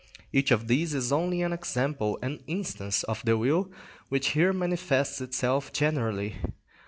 [0.33, 3.69] Each of these is only an example, an instance, of the will
[4.09, 6.37] which here manifests itself generally.